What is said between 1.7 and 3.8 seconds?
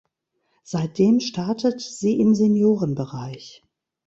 sie im Seniorenbereich.